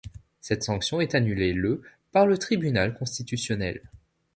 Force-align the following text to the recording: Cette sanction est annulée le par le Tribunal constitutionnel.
Cette 0.39 0.63
sanction 0.63 0.99
est 0.99 1.13
annulée 1.13 1.53
le 1.53 1.83
par 2.11 2.25
le 2.25 2.39
Tribunal 2.39 2.95
constitutionnel. 2.95 3.83